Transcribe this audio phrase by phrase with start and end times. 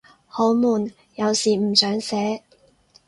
[0.25, 2.41] 好悶，有時唔想寫